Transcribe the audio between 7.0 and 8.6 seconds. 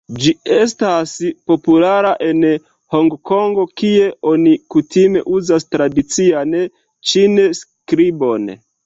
ĉin-skribon.